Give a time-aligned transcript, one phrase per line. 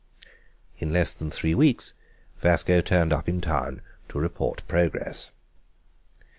[0.79, 1.93] In less than three weeks
[2.39, 5.29] Vasco turned up in town to report progress.